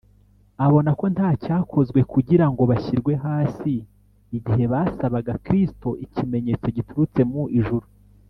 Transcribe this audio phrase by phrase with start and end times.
[0.65, 3.73] abona ko nta cyakozwe kugira ngo bashyirwe hasi
[4.37, 7.85] igihe basabaga kristo ikimenyetso giturutse mu ijuru